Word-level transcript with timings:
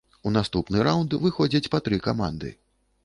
У 0.27 0.29
наступны 0.37 0.79
раўнд 0.87 1.13
выходзяць 1.27 1.71
па 1.75 1.81
тры 1.89 2.03
каманды. 2.09 2.55